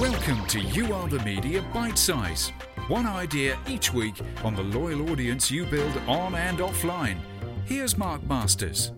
[0.00, 2.52] Welcome to You Are the Media Bite Size.
[2.88, 7.16] One idea each week on the loyal audience you build on and offline.
[7.64, 8.92] Here's Mark Masters.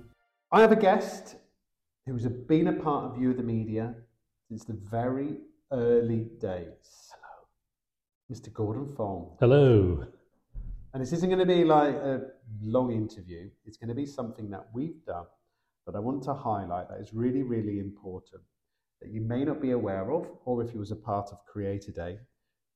[0.51, 1.37] I have a guest
[2.05, 3.95] who's been a part of You Are the Media
[4.49, 5.37] since the very
[5.71, 7.13] early days.
[7.13, 7.47] Hello.
[8.33, 8.53] Mr.
[8.53, 9.37] Gordon Fong.
[9.39, 10.05] Hello.
[10.95, 12.23] And this isn't going to be like a
[12.61, 13.49] long interview.
[13.67, 15.27] It's going to be something that we've done
[15.87, 18.43] that I want to highlight that is really, really important
[19.01, 21.93] that you may not be aware of, or if you was a part of Creator
[21.93, 22.19] Day,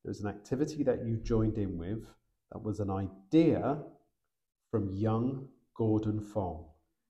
[0.04, 2.04] there was an activity that you joined in with
[2.52, 3.78] that was an idea
[4.70, 6.64] from young Gordon Fong.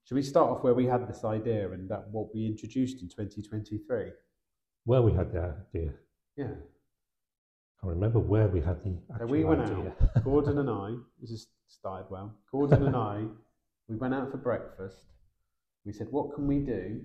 [0.05, 3.09] Should we start off where we had this idea and that what we introduced in
[3.09, 4.11] 2023?
[4.85, 5.93] Where we had the idea.
[6.35, 6.55] Yeah.
[7.83, 9.93] I remember where we had the So we went idea.
[10.15, 12.33] out, Gordon and I, this has started well.
[12.51, 13.25] Gordon and I,
[13.87, 14.97] we went out for breakfast.
[15.85, 17.01] We said, what can we do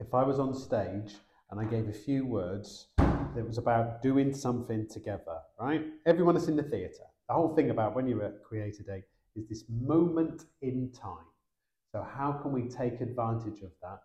[0.00, 1.14] if I was on stage
[1.50, 5.84] and I gave a few words that was about doing something together, right?
[6.06, 7.04] Everyone is in the theatre.
[7.28, 9.02] The whole thing about when you're at Creator Day
[9.36, 11.26] is this moment in time.
[11.92, 14.00] So, how can we take advantage of that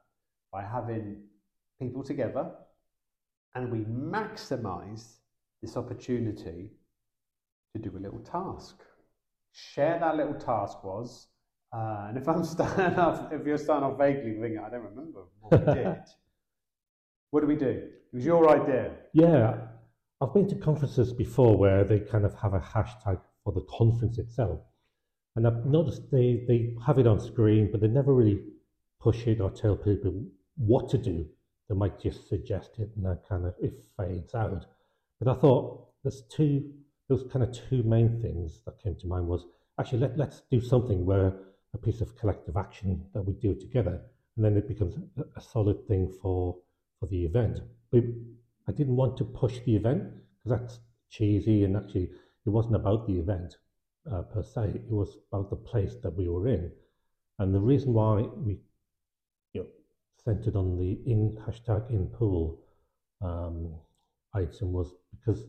[0.52, 1.24] by having
[1.80, 2.52] people together
[3.56, 5.16] and we maximize
[5.62, 6.70] this opportunity
[7.74, 8.76] to do a little task?
[9.52, 11.28] Share that little task was
[11.72, 15.22] uh, and if I'm starting off, if you're starting off vaguely thinking, I don't remember
[15.42, 15.98] what we did.
[17.32, 17.68] what do we do?
[17.68, 18.92] It was your idea.
[19.14, 19.56] Yeah,
[20.22, 24.18] I've been to conferences before where they kind of have a hashtag for the conference
[24.18, 24.60] itself.
[25.36, 28.42] And I've noticed they, they have it on screen, but they never really
[29.00, 30.26] push it or tell people
[30.58, 31.26] what to do.
[31.70, 34.66] They might just suggest it and that kind of it fades out.
[35.20, 36.72] But I thought there's two,
[37.08, 39.46] those kind of two main things that came to mind was
[39.80, 41.34] actually let, let's do something where
[41.74, 44.02] a piece of collective action that we do together,
[44.36, 44.96] and then it becomes
[45.36, 46.58] a, solid thing for
[47.00, 47.60] for the event.
[47.92, 48.04] But
[48.68, 50.04] I didn't want to push the event
[50.38, 52.10] because that's cheesy, and actually
[52.46, 53.58] it wasn't about the event
[54.12, 54.72] uh, per se.
[54.76, 56.72] It was about the place that we were in,
[57.40, 58.60] and the reason why we
[59.54, 59.68] you know,
[60.24, 62.60] centered on the in hashtag in Poole
[63.22, 63.74] um,
[64.34, 65.46] item was because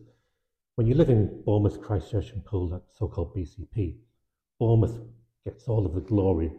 [0.76, 3.97] when you live in Bournemouth, Christchurch, and Poole, that so-called BCP,
[4.59, 4.98] Bournemouth
[5.50, 6.52] gets all of the glory.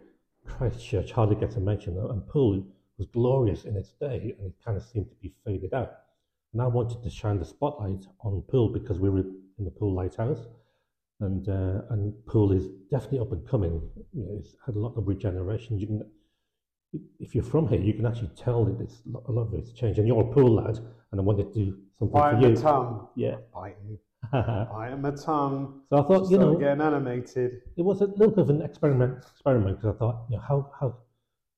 [0.46, 2.64] Christchurch hardly gets a mention, and Poole
[2.98, 5.92] was glorious in its day, and it kind of seemed to be faded out.
[6.52, 9.24] And I wanted to shine the spotlight on Poole because we were
[9.58, 10.46] in the Poole Lighthouse,
[11.20, 13.80] and uh, and Poole is definitely up and coming.
[14.12, 15.78] You know, it's had a lot of regeneration.
[15.78, 16.02] You can,
[17.20, 19.98] if you're from here, you can actually tell that it's a lot of it's changed.
[19.98, 20.78] And you're a Poole lad,
[21.10, 22.54] and I wanted to do something for you.
[22.54, 23.08] the tongue.
[23.16, 23.36] Yeah.
[24.72, 25.82] Biting, am a tongue.
[25.90, 27.60] so I thought, you know, getting animated.
[27.76, 30.70] it was a little bit of an experiment experiment because I thought, you know, how
[30.80, 30.96] how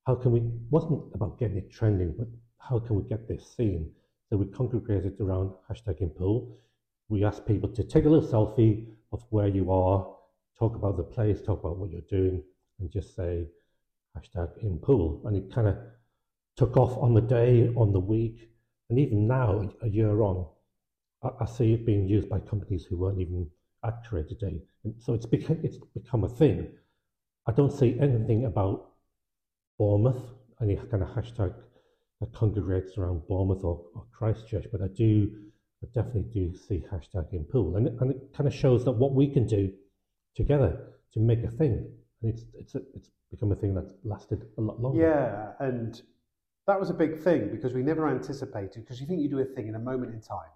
[0.07, 0.41] how can we
[0.71, 2.27] wasn't about getting it trending, but
[2.59, 3.93] how can we get this seen?
[4.29, 6.59] So we congregated around hashtag in Poole.
[7.09, 10.13] We asked people to take a little selfie of where you are,
[10.59, 12.43] talk about the place, talk about what you're doing,
[12.81, 13.47] and just say
[14.19, 15.23] hashtag in Poole.
[15.27, 15.77] And it kind of
[16.57, 18.51] took off on the day, on the week,
[18.91, 20.47] and even now, a year on,
[21.41, 23.49] I, see it being used by companies who weren't even
[23.85, 24.63] at today.
[24.85, 26.69] And so it's become, it's become a thing.
[27.47, 28.91] I don't see anything about
[29.79, 30.23] Bournemouth,
[30.61, 31.55] any kind of hashtag
[32.21, 35.31] that congregates around Bournemouth or, or Christchurch, but I do,
[35.83, 37.77] I definitely do see hashtag in Poole.
[37.77, 39.71] And it, and it kind of shows that what we can do
[40.35, 40.79] together
[41.13, 41.87] to make a thing.
[42.23, 45.03] And it's, it's, a, it's become a thing that's lasted a lot longer.
[45.03, 46.01] Yeah, and
[46.67, 48.85] that was a big thing because we never anticipated.
[48.85, 50.51] Because you think you do a thing in a moment in time.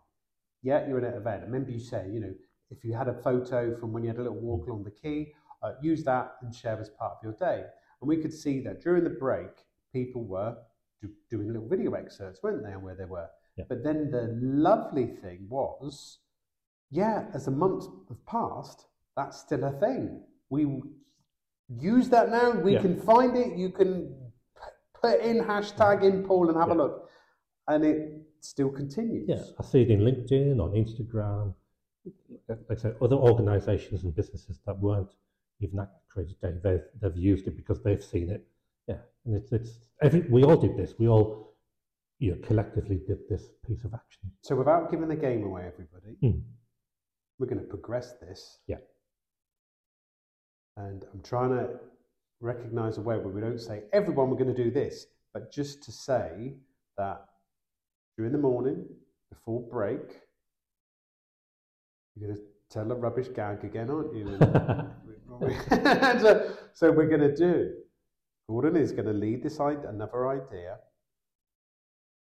[0.62, 1.42] Yeah, you're at an event.
[1.42, 2.34] I remember you say, you know,
[2.70, 5.32] if you had a photo from when you had a little walk along the quay,
[5.62, 7.64] uh, use that and share as part of your day.
[8.00, 9.50] And we could see that during the break,
[9.92, 10.56] people were
[11.00, 13.28] do, doing little video excerpts, weren't they, on where they were.
[13.56, 13.64] Yeah.
[13.68, 16.18] But then the lovely thing was,
[16.90, 18.86] yeah, as the months have passed,
[19.16, 20.22] that's still a thing.
[20.50, 20.82] We
[21.68, 22.52] use that now.
[22.52, 22.82] We Yeah.
[22.82, 23.56] can find it.
[23.56, 24.32] You can
[25.00, 27.08] put in hashtag in Poole and have a look,
[27.66, 29.28] and it still continues.
[29.28, 31.54] Yeah, I see it in LinkedIn, on Instagram.
[32.48, 35.10] Like I said, other organisations and businesses that weren't
[35.60, 38.46] even at Creator Day, they've, they've used it because they've seen it.
[38.86, 38.96] Yeah,
[39.26, 40.94] and it's it's every we all did this.
[40.98, 41.54] We all,
[42.18, 44.30] you know, collectively did this piece of action.
[44.42, 46.40] So without giving the game away, everybody, Hmm.
[47.38, 48.60] we're going to progress this.
[48.66, 48.76] Yeah.
[50.76, 51.68] And I'm trying to
[52.40, 55.82] recognize a way where we don't say everyone we're going to do this, but just
[55.82, 56.54] to say
[56.96, 57.26] that
[58.18, 58.84] during the morning,
[59.30, 60.00] before break,
[62.16, 64.38] you're going to tell a rubbish gag again, aren't you?
[65.40, 67.74] So, so we're going to do.
[68.48, 70.78] Gordon is going to lead this id- another idea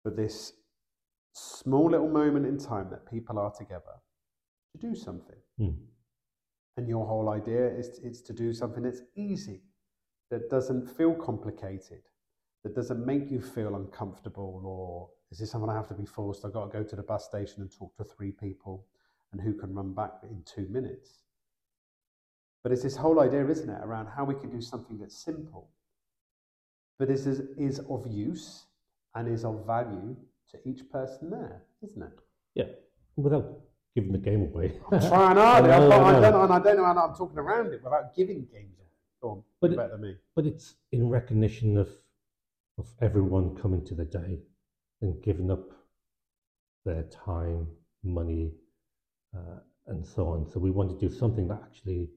[0.04, 0.51] for this
[1.34, 3.95] small little moment in time that people are together
[4.74, 5.38] to do something.
[5.57, 5.78] Mm.
[6.75, 9.62] And your whole idea is it's to do something that's easy,
[10.31, 12.01] that doesn't feel complicated,
[12.66, 16.45] that doesn't make you feel uncomfortable or is this something I have to be forced?
[16.45, 18.85] I've got to go to the bus station and talk to three people
[19.31, 21.24] and who can run back in two minutes.
[22.63, 25.69] But it's this whole idea, isn't it, around how we can do something that's simple,
[26.97, 28.65] but is, is of use
[29.15, 30.15] and is of value
[30.51, 32.19] to each person there, isn't it?
[32.56, 32.65] Yeah,
[33.15, 33.59] without
[33.95, 34.79] giving the game away.
[34.91, 37.38] I'm trying hard, I, know, I, I, don't, and I don't know how I'm talking
[37.38, 38.75] around it without giving games
[39.21, 39.41] away.
[39.59, 40.15] But me.
[40.35, 41.89] But it's in recognition of
[42.77, 44.39] of everyone coming to the day
[45.01, 45.69] and given up
[46.85, 47.67] their time,
[48.03, 48.51] money,
[49.35, 50.49] uh, and so on.
[50.51, 52.09] So we want to do something that actually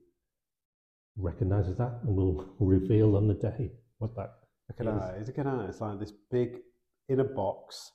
[1.17, 4.33] recognizes that and will reveal on the day what that
[4.69, 5.15] at that.
[5.19, 5.29] It's.
[5.69, 6.57] It's like this big
[7.09, 7.91] inner box.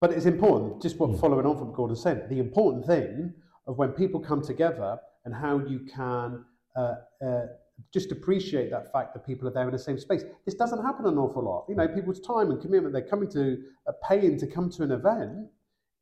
[0.00, 1.20] But it's important, just what mm.
[1.20, 3.32] following on from Gordon said, the important thing
[3.68, 6.44] of when people come together and how you can
[6.74, 6.94] uh,
[7.24, 7.46] uh,
[7.92, 10.24] just appreciate that fact that people are there in the same space.
[10.46, 11.66] This doesn't happen an awful lot.
[11.68, 14.92] You know, people's time and commitment, they're coming to, uh, paying to come to an
[14.92, 15.48] event.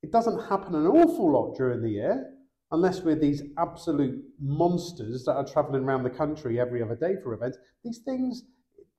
[0.03, 2.33] It doesn't happen an awful lot during the year
[2.73, 7.35] unless we're these absolute monsters that are traveling around the country every other day for
[7.35, 7.59] events.
[7.85, 8.45] These things,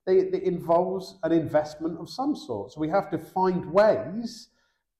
[0.05, 2.73] they, it involves an investment of some sort.
[2.73, 4.49] So we have to find ways,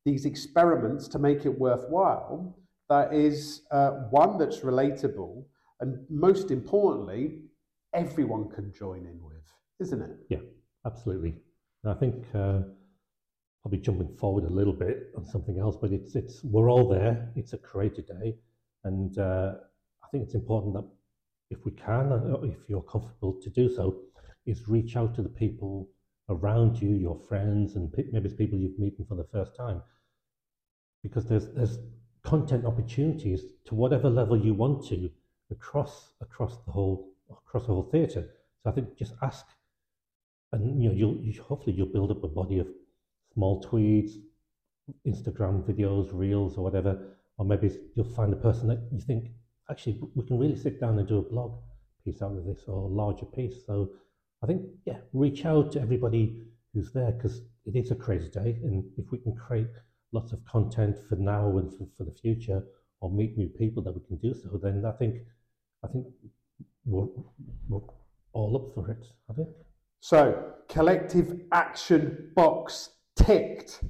[0.06, 2.58] these experiments, to make it worthwhile.
[2.90, 5.44] That is uh, one that's relatable,
[5.82, 7.40] and most importantly,
[7.94, 9.44] everyone can join in with,
[9.80, 10.18] isn't it?
[10.30, 10.40] Yeah,
[10.86, 11.36] absolutely.
[11.84, 12.60] And I think uh,
[13.62, 17.32] probably jumping forward a little bit on something else, but it's it's we're all there.
[17.36, 18.36] It's a creator day,
[18.84, 19.54] and uh,
[20.04, 20.88] I think it's important that
[21.50, 22.12] if we can,
[22.44, 24.02] if you're comfortable to do so,
[24.46, 25.90] is reach out to the people
[26.30, 29.82] around you, your friends, and maybe it's people you've meeting for the first time,
[31.04, 31.78] because there's there's
[32.24, 35.10] content opportunities to whatever level you want to
[35.50, 38.30] across across the whole across the whole theatre.
[38.64, 39.46] So I think just ask,
[40.52, 42.68] and you know you'll you, hopefully you'll build up a body of
[43.34, 44.12] small tweets,
[45.08, 49.32] Instagram videos, reels, or whatever, or maybe you'll find a person that you think
[49.70, 51.58] actually we can really sit down and do a blog
[52.04, 53.66] piece out of this or a larger piece.
[53.66, 53.90] So
[54.44, 56.44] I think, yeah, reach out to everybody
[56.74, 58.60] who's there because it is a crazy day.
[58.64, 59.68] And if we can create
[60.12, 62.64] lots of content for now and for, for the future
[63.00, 65.16] or meet new people that we can do so, then I think,
[65.84, 66.06] I think
[66.86, 67.08] we're,
[67.68, 67.82] we're
[68.34, 69.50] all up for it, I think.
[70.00, 73.84] So, collective action box ticked.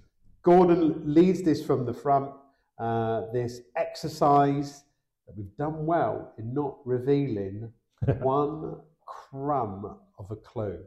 [0.43, 2.31] Gordon leads this from the front.
[2.79, 4.83] Uh, this exercise
[5.27, 7.71] that we've done well in not revealing
[8.21, 10.79] one crumb of a clue.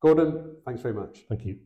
[0.00, 1.20] Gordon, thanks very much.
[1.28, 1.58] Thank you.